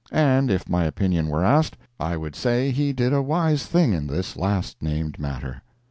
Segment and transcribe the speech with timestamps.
[0.11, 4.07] And, if my opinion were asked, I would say he did a wise thing in
[4.07, 5.61] this last named matter.